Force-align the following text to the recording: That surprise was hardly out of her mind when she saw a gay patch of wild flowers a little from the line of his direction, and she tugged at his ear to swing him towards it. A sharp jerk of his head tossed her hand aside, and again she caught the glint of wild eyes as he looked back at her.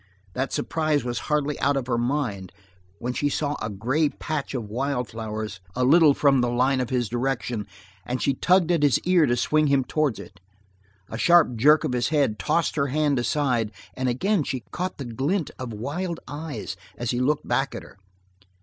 That 0.33 0.51
surprise 0.51 1.03
was 1.03 1.19
hardly 1.29 1.59
out 1.59 1.77
of 1.77 1.85
her 1.85 1.95
mind 1.99 2.51
when 2.97 3.13
she 3.13 3.29
saw 3.29 3.55
a 3.61 3.69
gay 3.69 4.09
patch 4.09 4.55
of 4.55 4.67
wild 4.67 5.09
flowers 5.09 5.59
a 5.75 5.83
little 5.83 6.15
from 6.15 6.41
the 6.41 6.49
line 6.49 6.81
of 6.81 6.89
his 6.89 7.07
direction, 7.07 7.67
and 8.03 8.19
she 8.19 8.33
tugged 8.33 8.71
at 8.71 8.81
his 8.81 8.97
ear 9.01 9.27
to 9.27 9.37
swing 9.37 9.67
him 9.67 9.83
towards 9.83 10.17
it. 10.17 10.39
A 11.11 11.19
sharp 11.19 11.55
jerk 11.55 11.83
of 11.83 11.93
his 11.93 12.09
head 12.09 12.39
tossed 12.39 12.77
her 12.77 12.87
hand 12.87 13.19
aside, 13.19 13.71
and 13.95 14.09
again 14.09 14.41
she 14.43 14.61
caught 14.71 14.97
the 14.97 15.05
glint 15.05 15.51
of 15.59 15.71
wild 15.71 16.19
eyes 16.27 16.75
as 16.97 17.11
he 17.11 17.19
looked 17.19 17.47
back 17.47 17.75
at 17.75 17.83
her. 17.83 17.99